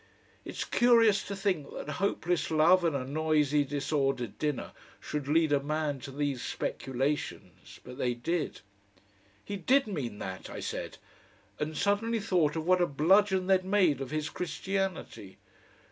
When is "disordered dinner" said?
3.63-4.71